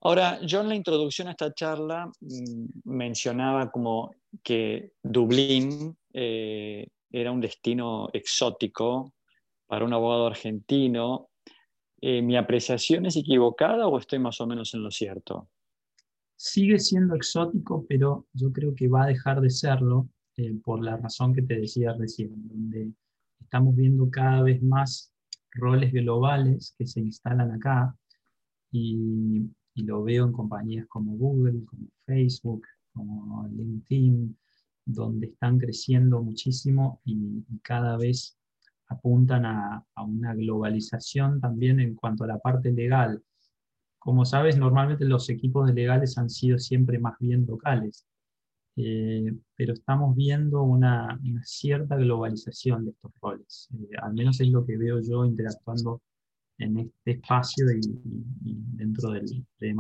Ahora, 0.02 0.40
yo 0.46 0.62
en 0.62 0.70
la 0.70 0.76
introducción 0.76 1.28
a 1.28 1.32
esta 1.32 1.54
charla 1.54 2.12
mm, 2.22 2.66
mencionaba 2.86 3.72
como 3.72 4.12
que 4.44 4.94
Dublín 5.02 5.98
eh, 6.14 6.88
era 7.12 7.32
un 7.32 7.42
destino 7.42 8.10
exótico 8.14 9.14
para 9.66 9.86
un 9.86 9.94
abogado 9.94 10.28
argentino. 10.28 11.30
Eh, 12.00 12.22
¿Mi 12.22 12.38
apreciación 12.38 13.08
es 13.08 13.18
equivocada 13.18 13.88
o 13.88 13.98
estoy 13.98 14.20
más 14.20 14.40
o 14.40 14.48
menos 14.48 14.74
en 14.74 14.84
lo 14.84 14.92
cierto? 14.92 15.50
Sigue 16.36 16.78
siendo 16.78 17.16
exótico, 17.16 17.86
pero 17.90 18.28
yo 18.34 18.52
creo 18.52 18.76
que 18.76 18.88
va 18.88 19.04
a 19.04 19.08
dejar 19.08 19.42
de 19.42 19.50
serlo 19.50 20.08
eh, 20.38 20.54
por 20.64 20.84
la 20.84 20.98
razón 20.98 21.34
que 21.34 21.42
te 21.42 21.60
decía 21.60 21.94
recién, 21.94 22.48
donde 22.48 22.92
estamos 23.40 23.76
viendo 23.76 24.10
cada 24.12 24.44
vez 24.44 24.62
más 24.62 25.12
roles 25.52 25.92
globales 25.92 26.76
que 26.78 26.86
se 26.86 27.00
instalan 27.00 27.52
acá 27.52 27.96
y 28.72 29.50
y 29.78 29.84
lo 29.84 30.04
veo 30.04 30.26
en 30.26 30.32
compañías 30.32 30.88
como 30.88 31.16
Google, 31.16 31.64
como 31.66 31.88
Facebook, 32.06 32.66
como 32.94 33.48
LinkedIn, 33.48 34.36
donde 34.86 35.28
están 35.28 35.60
creciendo 35.60 36.22
muchísimo 36.24 37.00
y, 37.06 37.44
cada 37.62 37.96
vez 37.96 38.38
apuntan 38.88 39.46
a, 39.46 39.86
una 39.98 40.34
globalización 40.34 41.40
también 41.40 41.80
en 41.80 41.94
cuanto 41.94 42.24
a 42.24 42.28
la 42.28 42.40
parte 42.40 42.72
legal. 42.72 43.22
Como 44.00 44.26
sabes, 44.26 44.58
normalmente 44.58 45.06
los 45.06 45.30
equipos 45.30 45.68
de 45.68 45.74
legales 45.74 46.18
han 46.18 46.30
sido 46.32 46.58
siempre 46.58 46.98
más 46.98 47.14
bien 47.20 47.46
locales, 47.46 48.08
eh, 48.78 49.32
pero 49.56 49.74
estamos 49.74 50.16
viendo 50.16 50.64
una, 50.64 51.20
cierta 51.44 51.98
globalización 51.98 52.86
de 52.86 52.92
estos 52.92 53.12
roles. 53.22 53.70
Eh, 53.76 53.96
al 54.02 54.16
menos 54.16 54.40
es 54.40 54.50
lo 54.50 54.66
que 54.66 54.76
veo 54.78 55.02
yo 55.02 55.24
interactuando 55.24 56.02
en 56.58 56.78
este 56.80 57.12
espacio 57.12 57.66
y, 57.72 57.82
dentro 58.42 59.12
del, 59.12 59.26
de. 59.60 59.76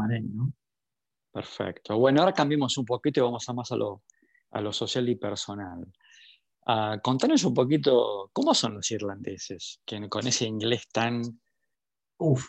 Perfecto. 1.31 1.97
Bueno, 1.97 2.21
ahora 2.21 2.33
cambiemos 2.33 2.77
un 2.77 2.85
poquito 2.85 3.19
y 3.19 3.23
vamos 3.23 3.47
a 3.47 3.53
más 3.53 3.71
a 3.71 3.75
lo, 3.75 4.03
a 4.51 4.61
lo 4.61 4.71
social 4.71 5.07
y 5.09 5.15
personal. 5.15 5.85
Uh, 6.65 6.99
contanos 7.01 7.43
un 7.45 7.53
poquito 7.53 8.29
cómo 8.33 8.53
son 8.53 8.75
los 8.75 8.91
irlandeses, 8.91 9.79
que 9.85 10.09
con 10.09 10.27
ese 10.27 10.45
inglés 10.45 10.87
tan, 10.91 11.21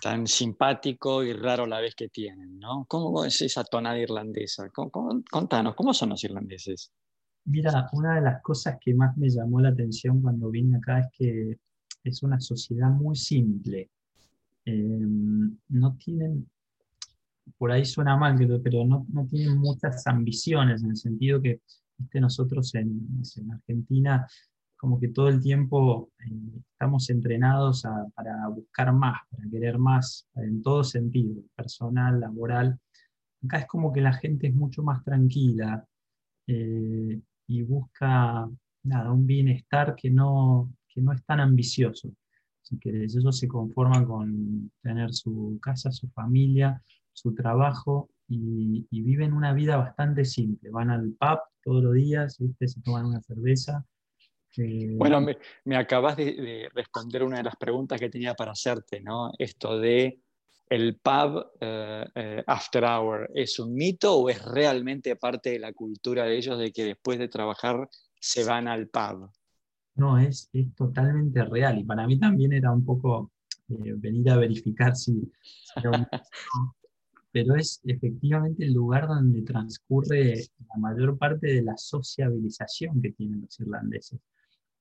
tan 0.02 0.26
simpático 0.26 1.22
y 1.22 1.32
raro 1.32 1.64
a 1.64 1.68
la 1.68 1.80
vez 1.80 1.94
que 1.94 2.08
tienen, 2.08 2.58
¿no? 2.58 2.84
¿Cómo 2.88 3.24
es 3.24 3.40
esa 3.42 3.62
tonada 3.64 3.98
irlandesa? 3.98 4.70
contanos, 4.70 5.74
¿cómo 5.76 5.94
son 5.94 6.10
los 6.10 6.24
irlandeses? 6.24 6.90
Mira, 7.44 7.88
una 7.92 8.16
de 8.16 8.22
las 8.22 8.42
cosas 8.42 8.76
que 8.80 8.92
más 8.92 9.16
me 9.16 9.30
llamó 9.30 9.60
la 9.60 9.70
atención 9.70 10.20
cuando 10.20 10.50
vine 10.50 10.76
acá 10.78 11.00
es 11.00 11.06
que 11.12 11.58
es 12.04 12.22
una 12.22 12.40
sociedad 12.40 12.90
muy 12.90 13.16
simple. 13.16 13.90
Em, 14.68 15.56
no 15.70 15.96
tienen, 15.96 16.46
por 17.56 17.72
ahí 17.72 17.86
suena 17.86 18.16
mal, 18.18 18.36
pero 18.62 18.84
no, 18.84 19.06
no, 19.10 19.26
tienen 19.26 19.56
muchas 19.56 20.06
ambiciones, 20.06 20.82
en 20.82 20.90
el 20.90 20.96
sentido 20.96 21.40
que 21.40 21.60
nosotros 22.20 22.74
en, 22.74 23.08
en, 23.36 23.52
Argentina 23.52 24.26
como 24.76 25.00
que 25.00 25.08
todo 25.08 25.28
el 25.28 25.40
tiempo 25.40 26.10
eh, 26.20 26.60
estamos 26.70 27.08
entrenados 27.08 27.82
para 28.14 28.46
buscar 28.48 28.92
más, 28.92 29.20
para 29.30 29.48
querer 29.50 29.78
más, 29.78 30.28
en 30.36 30.62
todo 30.62 30.84
sentido, 30.84 31.42
personal, 31.56 32.20
laboral. 32.20 32.78
Acá 33.44 33.60
es 33.60 33.66
como 33.66 33.90
que 33.90 34.02
la 34.02 34.12
gente 34.12 34.48
es 34.48 34.54
mucho 34.54 34.82
más 34.82 35.02
tranquila 35.02 35.84
eh, 36.46 37.20
y 37.46 37.62
busca 37.62 38.48
nada, 38.82 39.12
un 39.12 39.26
bienestar 39.26 39.96
que 39.96 40.10
no, 40.10 40.70
que 40.86 41.00
no 41.00 41.12
es 41.12 41.24
tan 41.24 41.40
ambicioso 41.40 42.12
si 42.68 42.78
querés. 42.78 43.16
Ellos 43.16 43.38
se 43.38 43.48
conforman 43.48 44.04
con 44.04 44.70
tener 44.82 45.12
su 45.12 45.58
casa, 45.62 45.90
su 45.90 46.08
familia, 46.08 46.82
su 47.12 47.34
trabajo 47.34 48.10
y, 48.28 48.86
viven 48.90 49.32
una 49.32 49.52
vida 49.52 49.76
bastante 49.76 50.24
simple. 50.24 50.70
Van 50.70 50.90
al 50.90 51.12
pub 51.18 51.38
todos 51.62 51.82
los 51.82 51.94
días, 51.94 52.36
¿viste? 52.38 52.68
se 52.68 52.80
toman 52.82 53.06
una 53.06 53.20
cerveza. 53.22 53.84
Eh, 54.56 54.96
bueno, 54.96 55.24
me, 55.64 55.76
acabas 55.76 56.16
de, 56.16 56.68
responder 56.74 57.22
una 57.22 57.38
de 57.38 57.44
las 57.44 57.56
preguntas 57.56 58.00
que 58.00 58.10
tenía 58.10 58.34
para 58.34 58.52
hacerte, 58.52 59.00
¿no? 59.00 59.30
Esto 59.38 59.78
de 59.78 60.20
el 60.68 60.98
pub 60.98 61.46
eh, 61.60 62.04
eh, 62.14 62.44
after 62.46 62.84
hour, 62.84 63.30
¿es 63.34 63.58
un 63.58 63.74
mito 63.74 64.14
o 64.16 64.28
es 64.28 64.44
realmente 64.44 65.16
parte 65.16 65.50
de 65.50 65.58
la 65.58 65.72
cultura 65.72 66.24
de 66.24 66.36
ellos 66.36 66.58
de 66.58 66.72
que 66.72 66.84
después 66.84 67.18
de 67.18 67.28
trabajar 67.28 67.88
se 68.20 68.44
van 68.44 68.68
al 68.68 68.88
pub? 68.88 69.30
No, 69.98 70.16
es, 70.16 70.48
es 70.52 70.74
totalmente 70.74 71.44
real. 71.44 71.78
Y 71.78 71.84
para 71.84 72.06
mí 72.06 72.18
también 72.18 72.52
era 72.52 72.72
un 72.72 72.84
poco 72.84 73.32
eh, 73.68 73.94
venir 73.96 74.30
a 74.30 74.36
verificar 74.36 74.96
si, 74.96 75.30
Pero 77.30 77.56
es 77.56 77.80
efectivamente 77.84 78.64
el 78.64 78.72
lugar 78.72 79.06
donde 79.06 79.42
transcurre 79.42 80.36
la 80.68 80.76
mayor 80.78 81.18
parte 81.18 81.48
de 81.48 81.62
la 81.62 81.76
sociabilización 81.76 83.02
que 83.02 83.12
tienen 83.12 83.42
los 83.42 83.60
irlandeses. 83.60 84.20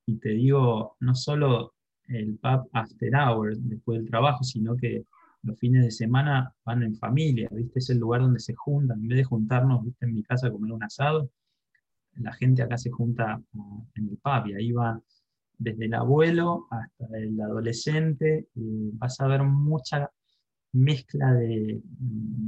Y 0.05 0.15
te 0.17 0.29
digo, 0.29 0.95
no 1.01 1.13
solo 1.13 1.73
el 2.07 2.37
pub 2.37 2.69
after 2.71 3.13
hours, 3.15 3.57
después 3.67 3.99
del 3.99 4.09
trabajo, 4.09 4.43
sino 4.43 4.77
que 4.77 5.03
los 5.43 5.59
fines 5.59 5.83
de 5.83 5.91
semana 5.91 6.53
van 6.63 6.83
en 6.83 6.95
familia, 6.95 7.49
¿viste? 7.51 7.79
Es 7.79 7.89
el 7.89 7.97
lugar 7.97 8.21
donde 8.21 8.39
se 8.39 8.55
juntan, 8.55 9.01
en 9.01 9.07
vez 9.07 9.17
de 9.17 9.23
juntarnos, 9.25 9.83
¿viste? 9.83 10.05
En 10.05 10.13
mi 10.13 10.23
casa 10.23 10.47
a 10.47 10.51
comer 10.51 10.71
un 10.71 10.83
asado, 10.83 11.29
la 12.19 12.33
gente 12.33 12.63
acá 12.63 12.77
se 12.77 12.89
junta 12.89 13.41
en 13.95 14.09
el 14.09 14.17
pub 14.17 14.47
y 14.47 14.53
ahí 14.53 14.71
va 14.71 15.01
desde 15.57 15.85
el 15.85 15.93
abuelo 15.93 16.67
hasta 16.69 17.17
el 17.17 17.39
adolescente, 17.41 18.47
vas 18.53 19.19
a 19.19 19.27
ver 19.27 19.43
mucha 19.43 20.11
mezcla 20.73 21.33
de, 21.33 21.81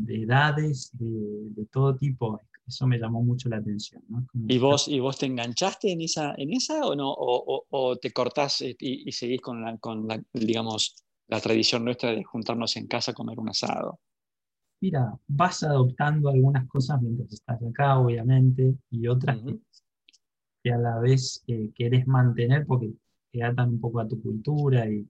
edades, 0.07 0.91
de, 0.93 1.65
todo 1.71 1.95
tipo. 1.97 2.39
Eso 2.67 2.85
me 2.85 2.99
llamó 2.99 3.23
mucho 3.23 3.49
la 3.49 3.57
atención. 3.57 4.03
¿Y, 4.47 4.59
vos, 4.59 4.87
¿Y 4.87 4.99
vos 4.99 5.17
te 5.17 5.25
enganchaste 5.25 5.91
en 5.91 6.01
esa, 6.01 6.35
en 6.37 6.53
esa 6.53 6.85
o 6.85 6.95
no? 6.95 7.11
¿O, 7.17 7.97
te 7.97 8.11
cortás 8.11 8.61
y, 8.61 9.11
seguís 9.11 9.41
con, 9.41 9.63
la, 9.63 9.77
con 9.77 10.07
la, 10.07 10.21
digamos, 10.33 11.03
la 11.27 11.39
tradición 11.39 11.83
nuestra 11.83 12.11
de 12.11 12.23
juntarnos 12.23 12.75
en 12.75 12.87
casa 12.87 13.11
a 13.11 13.15
comer 13.15 13.39
un 13.39 13.49
asado? 13.49 13.99
Mira, 14.81 15.13
vas 15.27 15.63
adoptando 15.63 16.29
algunas 16.29 16.65
cosas 16.67 17.01
mientras 17.01 17.33
estás 17.33 17.61
acá, 17.61 17.99
obviamente, 17.99 18.75
y 18.89 19.07
otras 19.07 19.37
que, 20.63 20.71
a 20.71 20.77
la 20.77 20.99
vez 20.99 21.43
eh, 21.47 21.71
querés 21.75 22.07
mantener 22.07 22.65
porque 22.65 22.93
te 23.31 23.43
atan 23.43 23.69
un 23.69 23.81
poco 23.81 23.99
a 23.99 24.07
tu 24.07 24.21
cultura 24.21 24.89
y 24.89 25.05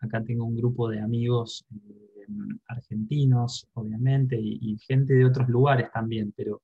acá 0.00 0.22
tengo 0.22 0.44
un 0.44 0.56
grupo 0.56 0.90
de 0.90 1.00
amigos 1.00 1.64
eh, 1.74 2.26
argentinos, 2.68 3.66
obviamente, 3.74 4.38
y, 4.38 4.76
gente 4.78 5.14
de 5.14 5.24
otros 5.24 5.48
lugares 5.48 5.90
también, 5.90 6.32
pero, 6.36 6.60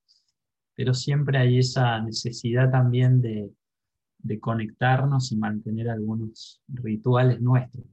pero 0.75 0.93
siempre 0.93 1.39
hay 1.39 1.59
esa 1.59 1.99
necesidad 2.01 2.69
también 2.69 3.21
de, 3.21 3.51
de 4.19 4.39
conectarnos 4.39 5.31
y 5.31 5.37
mantener 5.37 5.89
algunos 5.89 6.61
rituales 6.67 7.41
nuestros, 7.41 7.85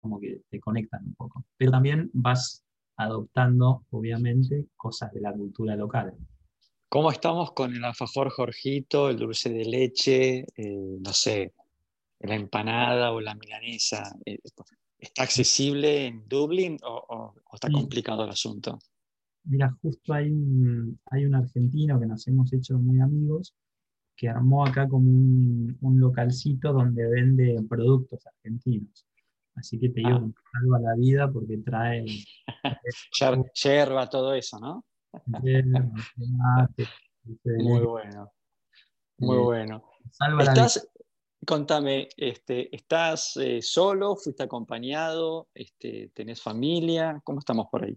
como 0.00 0.20
que 0.20 0.42
te 0.50 0.60
conectan 0.60 1.06
un 1.06 1.14
poco. 1.14 1.44
Pero 1.56 1.70
también 1.72 2.10
vas 2.12 2.65
adoptando, 2.96 3.84
obviamente, 3.90 4.66
cosas 4.76 5.12
de 5.12 5.20
la 5.20 5.32
cultura 5.32 5.76
local. 5.76 6.14
¿Cómo 6.88 7.10
estamos 7.10 7.52
con 7.52 7.74
el 7.74 7.84
alfajor 7.84 8.30
Jorgito, 8.30 9.10
el 9.10 9.18
dulce 9.18 9.50
de 9.50 9.64
leche, 9.64 10.46
eh, 10.56 10.98
no 11.00 11.12
sé, 11.12 11.52
la 12.20 12.36
empanada 12.36 13.12
o 13.12 13.20
la 13.20 13.34
milanesa? 13.34 14.16
Eh, 14.24 14.38
¿Está 14.98 15.24
accesible 15.24 16.06
en 16.06 16.26
Dublín 16.28 16.78
o, 16.84 17.34
está 17.52 17.70
complicado 17.70 18.24
el 18.24 18.30
asunto? 18.30 18.78
Mira, 19.44 19.76
justo 19.82 20.14
hay 20.14 20.30
un, 20.30 20.98
hay 21.10 21.24
un 21.24 21.34
argentino 21.34 22.00
que 22.00 22.06
nos 22.06 22.26
hemos 22.28 22.52
hecho 22.52 22.78
muy 22.78 23.00
amigos 23.00 23.54
que 24.16 24.28
armó 24.28 24.64
acá 24.64 24.88
como 24.88 25.10
un, 25.10 25.76
un 25.80 26.00
localcito 26.00 26.72
donde 26.72 27.06
vende 27.06 27.62
productos 27.68 28.26
argentinos. 28.26 29.06
Así 29.56 29.78
que 29.78 29.88
te 29.88 30.00
digo, 30.00 30.10
ah. 30.10 30.30
salva 30.52 30.78
la 30.80 30.94
vida 30.96 31.30
porque 31.30 31.58
trae... 31.58 32.06
Yerba, 33.54 34.08
todo 34.08 34.34
eso, 34.34 34.58
¿no? 34.60 34.84
Muy 37.44 37.80
bueno. 37.80 38.32
Muy 39.18 39.38
bueno. 39.38 39.82
Salva 40.10 40.44
¿Estás, 40.44 40.88
Contame, 41.46 42.08
este, 42.16 42.74
¿estás 42.74 43.36
eh, 43.36 43.60
solo? 43.62 44.16
¿Fuiste 44.16 44.42
acompañado? 44.42 45.48
Este, 45.54 46.10
¿Tenés 46.12 46.42
familia? 46.42 47.20
¿Cómo 47.24 47.38
estamos 47.38 47.68
por 47.70 47.84
ahí? 47.84 47.96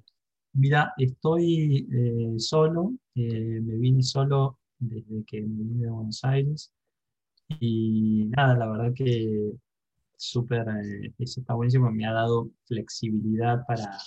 Mira, 0.53 0.93
estoy 0.97 1.87
eh, 1.91 2.33
solo, 2.37 2.93
eh, 3.15 3.59
me 3.61 3.75
vine 3.75 4.03
solo 4.03 4.59
desde 4.77 5.23
que 5.25 5.41
me 5.41 5.63
vine 5.63 5.85
de 5.85 5.91
Buenos 5.91 6.23
Aires 6.23 6.71
y 7.59 8.25
nada, 8.35 8.55
la 8.55 8.69
verdad 8.69 8.93
que 8.93 9.51
súper, 10.19 10.67
eh, 10.69 11.13
eso 11.17 11.41
está 11.41 11.53
buenísimo, 11.53 11.91
me 11.91 12.05
ha 12.05 12.13
dado 12.13 12.51
flexibilidad 12.65 13.65
para, 13.67 13.97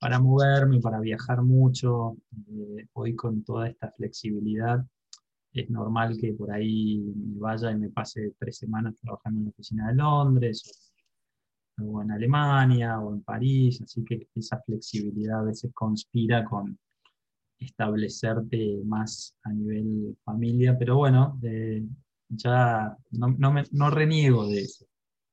para 0.00 0.18
moverme, 0.18 0.80
para 0.80 1.00
viajar 1.00 1.42
mucho. 1.42 2.16
hoy 2.94 3.14
con 3.14 3.44
toda 3.44 3.68
esta 3.68 3.92
flexibilidad 3.92 4.84
es 5.52 5.70
normal 5.70 6.16
que 6.20 6.32
por 6.32 6.50
ahí 6.52 7.02
vaya 7.14 7.70
y 7.72 7.76
me 7.76 7.90
pase 7.90 8.32
tres 8.38 8.58
semanas 8.58 8.94
trabajando 9.00 9.40
en 9.40 9.44
la 9.46 9.50
oficina 9.50 9.88
de 9.88 9.94
Londres 9.94 10.92
o 11.80 12.02
en 12.02 12.10
Alemania 12.10 12.98
o 13.00 13.14
en 13.14 13.22
París, 13.22 13.80
así 13.82 14.04
que 14.04 14.28
esa 14.34 14.60
flexibilidad 14.62 15.40
a 15.40 15.44
veces 15.44 15.70
conspira 15.74 16.44
con 16.44 16.78
establecerte 17.58 18.80
más 18.84 19.34
a 19.42 19.52
nivel 19.52 20.16
familia, 20.24 20.76
pero 20.78 20.96
bueno, 20.96 21.38
ya 22.28 22.96
no, 23.10 23.28
no, 23.38 23.52
me, 23.52 23.64
no, 23.72 23.90
reniego 23.90 24.46
de 24.46 24.62
eso. 24.62 24.86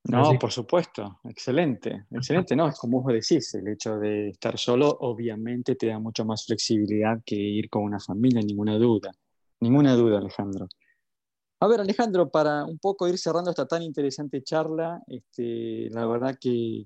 No, 0.08 0.38
por 0.40 0.52
supuesto, 0.52 1.20
excelente, 1.24 2.06
excelente, 2.12 2.56
no, 2.56 2.68
es 2.68 2.78
como 2.78 3.02
vos 3.02 3.12
decís, 3.12 3.54
el 3.56 3.68
hecho 3.70 3.98
de 3.98 4.30
estar 4.30 4.58
solo 4.58 4.96
obviamente 5.02 5.76
te 5.76 5.88
da 5.88 6.00
mucho 6.00 6.24
más 6.26 6.46
flexibilidad 6.46 7.22
que 7.26 7.36
ir 7.36 7.70
con 7.70 7.84
una 7.84 8.00
familia, 8.00 8.42
ninguna 8.42 8.78
duda, 8.78 9.12
ninguna 9.62 9.96
duda, 9.96 10.20
Alejandro. 10.20 10.68
A 11.60 11.68
ver, 11.68 11.80
Alejandro, 11.80 12.30
para 12.30 12.66
un 12.66 12.78
poco 12.78 13.08
ir 13.08 13.18
cerrando 13.18 13.50
esta 13.50 13.66
tan 13.66 13.82
interesante 13.82 14.44
charla, 14.44 15.02
este, 15.08 15.90
la 15.90 16.06
verdad 16.06 16.38
que 16.40 16.86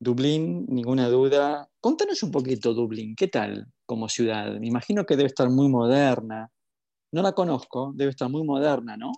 Dublín, 0.00 0.66
ninguna 0.68 1.08
duda. 1.08 1.68
Contanos 1.80 2.22
un 2.22 2.30
poquito 2.30 2.74
Dublín, 2.74 3.16
¿qué 3.16 3.28
tal 3.28 3.66
como 3.86 4.08
ciudad? 4.08 4.58
Me 4.58 4.68
imagino 4.68 5.04
que 5.04 5.16
debe 5.16 5.28
estar 5.28 5.48
muy 5.50 5.68
moderna. 5.68 6.50
No 7.12 7.22
la 7.22 7.32
conozco, 7.32 7.92
debe 7.94 8.10
estar 8.10 8.28
muy 8.28 8.44
moderna, 8.44 8.96
¿no? 8.96 9.12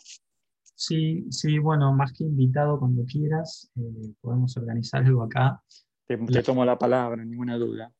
Sí, 0.81 1.27
sí, 1.31 1.59
bueno, 1.59 1.93
más 1.93 2.11
que 2.15 2.25
invitado 2.25 2.79
cuando 2.79 3.05
quieras, 3.05 3.71
eh, 3.77 4.15
podemos 4.19 4.57
organizar 4.57 5.05
algo 5.05 5.23
acá. 5.23 5.63
Te, 6.07 6.17
te, 6.17 6.43
tomo 6.43 6.65
la 6.65 6.79
palabra, 6.79 7.23
ninguna 7.23 7.59
duda. 7.59 7.93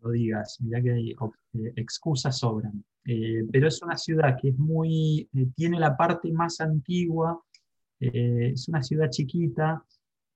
Cuando 0.00 0.10
digas, 0.10 0.58
mira 0.60 0.82
que 0.82 0.90
hay 0.90 1.10
eh, 1.12 1.72
excusas 1.76 2.36
sobran. 2.36 2.84
Eh, 3.04 3.46
pero 3.52 3.68
es 3.68 3.80
una 3.82 3.96
ciudad 3.96 4.36
que 4.36 4.48
es 4.48 4.58
muy, 4.58 5.30
tiene 5.54 5.78
la 5.78 5.96
parte 5.96 6.32
más 6.32 6.60
antigua, 6.60 7.40
es 8.00 8.68
una 8.68 8.82
ciudad 8.82 9.10
chiquita 9.10 9.84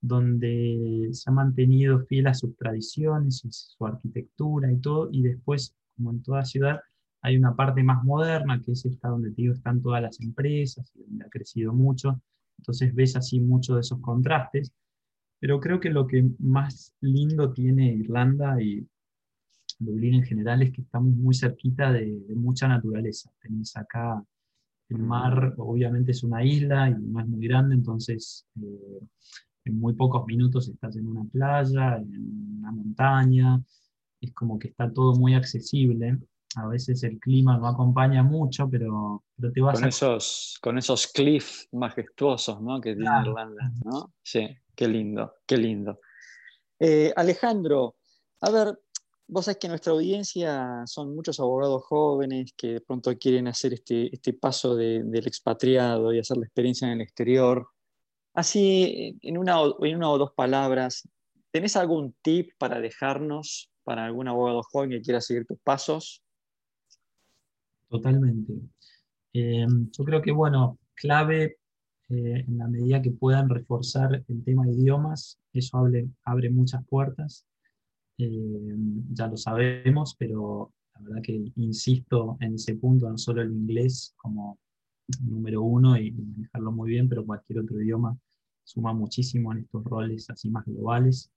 donde 0.00 1.08
se 1.10 1.30
ha 1.30 1.32
mantenido 1.32 2.06
fiel 2.06 2.28
a 2.28 2.34
sus 2.34 2.56
tradiciones, 2.56 3.42
su 3.50 3.84
arquitectura 3.84 4.70
y 4.70 4.76
todo, 4.76 5.08
y 5.10 5.22
después, 5.22 5.74
como 5.96 6.12
en 6.12 6.22
toda 6.22 6.44
ciudad, 6.44 6.80
hay 7.22 7.36
una 7.36 7.54
parte 7.54 7.82
más 7.82 8.04
moderna, 8.04 8.60
que 8.60 8.72
es 8.72 8.84
esta 8.84 9.08
donde 9.08 9.30
te 9.30 9.42
digo, 9.42 9.54
están 9.54 9.80
todas 9.80 10.02
las 10.02 10.20
empresas 10.20 10.92
y 10.94 11.02
donde 11.02 11.24
ha 11.24 11.28
crecido 11.28 11.72
mucho, 11.72 12.20
entonces 12.58 12.94
ves 12.94 13.16
así 13.16 13.40
mucho 13.40 13.74
de 13.74 13.80
esos 13.80 14.00
contrastes, 14.00 14.72
pero 15.40 15.60
creo 15.60 15.80
que 15.80 15.90
lo 15.90 16.06
que 16.06 16.30
más 16.38 16.94
lindo 17.00 17.52
tiene 17.52 17.94
Irlanda 17.94 18.60
y 18.62 18.86
Dublín 19.78 20.14
en 20.14 20.24
general 20.24 20.62
es 20.62 20.72
que 20.72 20.82
estamos 20.82 21.14
muy 21.14 21.34
cerquita 21.34 21.92
de, 21.92 22.22
mucha 22.36 22.68
naturaleza. 22.68 23.30
Tenés 23.40 23.76
acá 23.76 24.22
el 24.88 24.98
mar, 24.98 25.54
obviamente 25.56 26.12
es 26.12 26.22
una 26.22 26.44
isla 26.44 26.90
y 26.90 26.94
no 26.94 27.20
es 27.20 27.26
muy 27.26 27.46
grande, 27.48 27.74
entonces 27.74 28.46
eh, 28.60 29.00
en 29.64 29.80
muy 29.80 29.94
pocos 29.94 30.26
minutos 30.26 30.68
estás 30.68 30.96
en 30.96 31.08
una 31.08 31.24
playa, 31.24 31.96
en 31.96 32.58
una 32.58 32.72
montaña, 32.72 33.60
es 34.20 34.32
como 34.32 34.58
que 34.58 34.68
está 34.68 34.92
todo 34.92 35.14
muy 35.16 35.34
accesible. 35.34 36.18
A 36.56 36.66
veces 36.66 37.02
el 37.04 37.18
clima 37.18 37.56
no 37.56 37.68
acompaña 37.68 38.22
mucho, 38.22 38.68
pero, 38.68 39.24
te 39.52 39.60
vas 39.60 39.80
con 39.80 39.88
Esos, 39.88 40.58
con 40.60 40.78
esos 40.78 41.06
cliffs 41.06 41.68
majestuosos 41.72 42.60
¿no? 42.60 42.80
que 42.80 42.94
tiene 42.94 43.10
Irlanda, 43.24 43.72
¿no? 43.84 44.12
Sí, 44.22 44.48
qué 44.74 44.88
lindo, 44.88 45.34
qué 45.46 45.56
lindo. 45.56 46.00
Eh, 46.78 47.12
Alejandro, 47.16 47.96
a 48.40 48.50
ver, 48.50 48.78
Vos 49.32 49.46
sabés 49.46 49.58
que 49.60 49.68
nuestra 49.68 49.94
audiencia 49.94 50.82
son 50.84 51.14
muchos 51.14 51.40
abogados 51.40 51.84
jóvenes 51.84 52.52
que 52.54 52.74
de 52.74 52.80
pronto 52.82 53.16
quieren 53.16 53.48
hacer 53.48 53.72
este, 53.72 54.14
este 54.14 54.34
paso 54.34 54.76
del 54.76 55.26
expatriado 55.26 56.12
y 56.12 56.18
hacer 56.18 56.36
la 56.36 56.44
experiencia 56.44 56.86
en 56.86 56.94
el 56.94 57.00
exterior. 57.00 57.66
Así, 58.34 59.18
en 59.22 59.38
una, 59.38 59.56
en 59.80 59.96
una 59.96 60.10
o 60.10 60.18
dos 60.18 60.32
palabras, 60.32 61.08
¿tenés 61.50 61.76
algún 61.76 62.14
tip 62.20 62.50
para 62.58 62.78
dejarnos 62.78 63.70
para 63.84 64.04
algún 64.04 64.28
abogado 64.28 64.62
joven 64.70 64.90
que 64.90 65.00
quiera 65.00 65.22
seguir 65.22 65.46
tus 65.46 65.58
pasos? 65.60 66.21
Totalmente. 67.92 68.54
Eh, 69.34 69.66
yo 69.68 70.04
creo 70.04 70.22
que, 70.22 70.32
bueno, 70.32 70.78
clave 70.94 71.58
eh, 72.08 72.44
en 72.48 72.56
la 72.56 72.66
medida 72.66 73.02
que 73.02 73.10
puedan 73.10 73.50
reforzar 73.50 74.24
el 74.28 74.44
tema 74.44 74.64
de 74.64 74.72
idiomas, 74.72 75.38
eso 75.52 75.76
abre, 75.76 76.08
abre 76.24 76.48
muchas 76.48 76.82
puertas. 76.86 77.44
Eh, 78.16 78.76
ya 79.12 79.28
lo 79.28 79.36
sabemos, 79.36 80.16
pero 80.18 80.72
la 80.94 81.00
verdad 81.02 81.22
que 81.22 81.52
insisto 81.56 82.38
en 82.40 82.54
ese 82.54 82.76
punto, 82.76 83.10
no 83.10 83.18
solo 83.18 83.42
el 83.42 83.52
inglés 83.52 84.14
como 84.16 84.58
número 85.20 85.60
uno 85.62 85.98
y 85.98 86.12
manejarlo 86.12 86.72
muy 86.72 86.90
bien, 86.92 87.10
pero 87.10 87.26
cualquier 87.26 87.58
otro 87.58 87.78
idioma 87.82 88.16
suma 88.64 88.94
muchísimo 88.94 89.52
en 89.52 89.58
estos 89.60 89.84
roles 89.84 90.30
así 90.30 90.48
más 90.48 90.64
globales. 90.64 91.30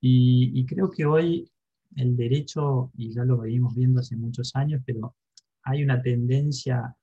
Y, 0.00 0.52
y 0.54 0.66
creo 0.66 0.88
que 0.88 1.04
hoy 1.04 1.50
el 1.96 2.16
derecho, 2.16 2.92
y 2.96 3.12
ya 3.12 3.24
lo 3.24 3.38
venimos 3.38 3.74
viendo 3.74 3.98
hace 4.00 4.16
muchos 4.16 4.54
años, 4.54 4.82
pero 4.86 5.16
hay 5.64 5.82
una 5.82 6.02
tendencia 6.02 6.94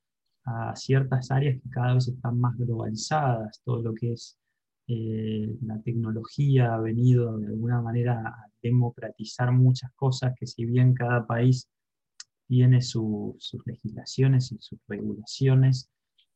a 0.45 0.75
ciertas 0.75 1.29
áreas 1.31 1.61
que 1.61 1.69
cada 1.69 1.95
vez 1.95 2.07
están 2.07 2.39
más 2.39 2.57
globalizadas, 2.57 3.61
todo 3.63 3.81
lo 3.81 3.93
que 3.93 4.13
es 4.13 4.37
eh, 4.87 5.53
la 5.63 5.81
tecnología 5.81 6.73
ha 6.73 6.79
venido 6.79 7.37
de 7.37 7.47
alguna 7.47 7.81
manera 7.81 8.21
a 8.25 8.49
democratizar 8.63 9.51
muchas 9.51 9.91
cosas 9.95 10.33
que 10.39 10.47
si 10.47 10.65
bien 10.65 10.93
cada 10.93 11.27
país 11.27 11.67
tiene 12.47 12.81
sus 12.81 13.35
legislaciones 13.65 14.51
y 14.53 14.57
sus 14.59 14.79
regulaciones, 14.87 15.89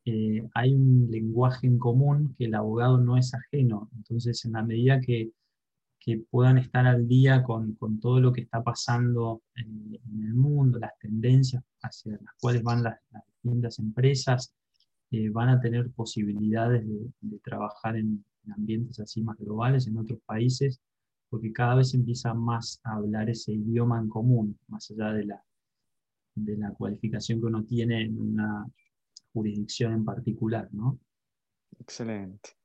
eh, 0.04 0.46
hay 0.54 0.74
un 0.74 1.08
lenguaje 1.10 1.68
en 1.68 1.78
común 1.80 2.36
que 2.38 2.46
el 2.46 2.56
abogado 2.56 2.98
no 2.98 3.18
es 3.18 3.34
ajeno. 3.34 3.90
Entonces, 3.96 4.44
en 4.44 4.54
la 4.54 4.64
medida 4.64 5.00
que, 5.00 5.32
que 6.02 6.18
puedan 6.18 6.58
estar 6.58 6.88
al 6.88 7.08
día 7.08 7.44
con, 7.44 7.76
con, 7.76 8.00
todo 8.00 8.20
lo 8.20 8.34
que 8.34 8.42
está 8.42 8.64
pasando 8.64 9.44
en, 9.56 10.00
el 10.24 10.34
mundo, 10.34 10.80
las 10.80 10.98
tendencias 10.98 11.64
hacia 11.84 12.14
las 12.14 12.34
cuales 12.42 12.64
van 12.64 12.84
las, 12.84 13.00
distintas 13.44 13.78
empresas, 13.80 14.54
eh, 15.12 15.30
van 15.30 15.50
a 15.50 15.60
tener 15.60 15.92
posibilidades 15.92 16.84
de 17.22 17.40
trabajar 17.40 17.98
en, 17.98 18.26
en 18.46 18.52
ambientes 18.54 19.00
así 19.00 19.22
más 19.22 19.38
globales, 19.38 19.88
en 19.88 19.98
otros 19.98 20.20
países, 20.26 20.82
porque 21.30 21.54
cada 21.54 21.76
vez 21.76 21.94
empieza 21.94 22.34
más 22.34 22.82
a 22.84 22.96
hablar 22.96 23.30
ese 23.30 23.54
idioma 23.54 24.00
en 24.00 24.10
común, 24.10 24.60
más 24.68 24.90
allá 24.92 25.14
de 25.14 25.26
la, 25.26 25.44
de 26.36 26.58
la 26.58 26.72
cualificación 26.72 27.40
que 27.40 27.46
uno 27.46 27.64
tiene 27.64 28.02
en 28.02 28.20
una 28.20 28.66
jurisdicción 29.34 29.94
en 29.94 30.04
particular, 30.06 30.68
¿no? 30.72 31.00
Excelente. 31.80 32.61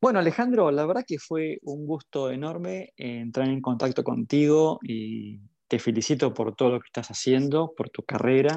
Bueno, 0.00 0.18
Alejandro, 0.18 0.70
la 0.70 0.86
verdad 0.86 1.04
que 1.06 1.18
fue 1.18 1.58
un 1.62 1.86
gusto 1.86 2.30
enorme 2.30 2.92
entrar 2.96 3.48
en 3.48 3.60
contacto 3.60 4.02
contigo 4.02 4.78
y 4.82 5.40
te 5.68 5.78
felicito 5.78 6.32
por 6.32 6.54
todo 6.56 6.70
lo 6.70 6.80
que 6.80 6.86
estás 6.86 7.08
haciendo, 7.10 7.74
por 7.76 7.90
tu 7.90 8.02
carrera, 8.02 8.56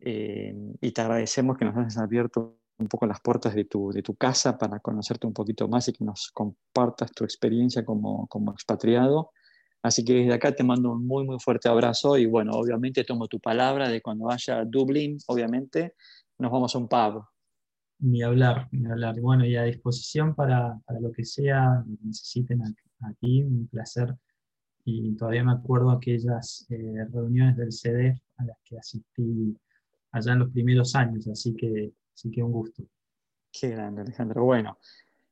eh, 0.00 0.54
y 0.80 0.92
te 0.92 1.00
agradecemos 1.02 1.56
que 1.58 1.64
nos 1.66 1.76
hayas 1.76 1.98
abierto 1.98 2.58
un 2.78 2.88
poco 2.88 3.06
las 3.06 3.20
puertas 3.20 3.54
de 3.54 3.64
tu, 3.64 3.90
de 3.92 4.02
tu 4.02 4.16
casa 4.16 4.58
para 4.58 4.80
conocerte 4.80 5.26
un 5.26 5.34
poquito 5.34 5.68
más 5.68 5.88
y 5.88 5.92
que 5.92 6.04
nos 6.04 6.30
compartas 6.32 7.12
tu 7.12 7.24
experiencia 7.24 7.84
como, 7.84 8.26
como 8.28 8.52
expatriado. 8.52 9.32
Así 9.82 10.04
que 10.04 10.14
desde 10.14 10.34
acá 10.34 10.52
te 10.54 10.64
mando 10.64 10.92
un 10.92 11.06
muy, 11.06 11.24
muy 11.24 11.38
fuerte 11.40 11.68
abrazo 11.68 12.18
y 12.18 12.26
bueno, 12.26 12.52
obviamente 12.54 13.04
tomo 13.04 13.28
tu 13.28 13.40
palabra 13.40 13.88
de 13.88 14.02
cuando 14.02 14.26
vaya 14.26 14.60
a 14.60 14.64
Dublín, 14.64 15.18
obviamente, 15.28 15.94
nos 16.38 16.50
vamos 16.50 16.74
a 16.74 16.78
un 16.78 16.88
pub. 16.88 17.24
Ni 18.00 18.22
hablar, 18.22 18.68
ni 18.72 18.86
hablar. 18.86 19.20
Bueno, 19.20 19.44
y 19.44 19.56
a 19.56 19.64
disposición 19.64 20.34
para, 20.34 20.78
para 20.86 21.00
lo 21.00 21.12
que 21.12 21.24
sea, 21.24 21.84
necesiten 22.02 22.62
aquí, 23.00 23.42
un 23.42 23.68
placer. 23.68 24.16
Y 24.84 25.14
todavía 25.16 25.44
me 25.44 25.52
acuerdo 25.52 25.90
aquellas 25.90 26.66
eh, 26.70 27.06
reuniones 27.12 27.56
del 27.56 27.72
CD 27.72 28.20
a 28.38 28.44
las 28.44 28.56
que 28.64 28.78
asistí 28.78 29.56
allá 30.12 30.32
en 30.32 30.38
los 30.40 30.50
primeros 30.50 30.94
años, 30.94 31.28
así 31.28 31.54
que 31.54 31.92
Así 32.20 32.30
que 32.30 32.42
un 32.42 32.52
gusto. 32.52 32.82
Qué 33.50 33.70
grande, 33.70 34.02
Alejandro. 34.02 34.44
Bueno, 34.44 34.78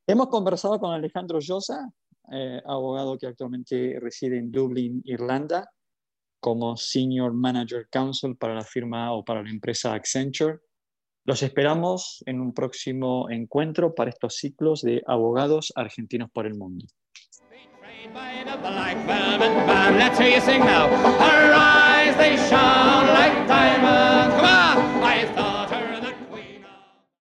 hemos 0.06 0.28
conversado 0.28 0.80
con 0.80 0.94
Alejandro 0.94 1.38
Llosa, 1.38 1.92
eh, 2.32 2.62
abogado 2.64 3.18
que 3.18 3.26
actualmente 3.26 3.98
reside 4.00 4.38
en 4.38 4.50
Dublín, 4.50 5.02
Irlanda, 5.04 5.70
como 6.40 6.78
Senior 6.78 7.34
Manager 7.34 7.86
Counsel 7.90 8.38
para 8.38 8.54
la 8.54 8.64
firma 8.64 9.12
o 9.12 9.22
para 9.22 9.42
la 9.42 9.50
empresa 9.50 9.92
Accenture. 9.92 10.60
Los 11.28 11.42
esperamos 11.42 12.22
en 12.24 12.40
un 12.40 12.54
próximo 12.54 13.28
encuentro 13.28 13.94
para 13.94 14.08
estos 14.08 14.36
ciclos 14.36 14.80
de 14.80 15.02
abogados 15.06 15.74
argentinos 15.76 16.30
por 16.30 16.46
el 16.46 16.54
mundo. 16.54 16.86